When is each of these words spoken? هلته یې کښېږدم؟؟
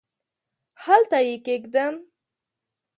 هلته 0.83 1.17
یې 1.27 1.35
کښېږدم؟؟ 1.45 1.93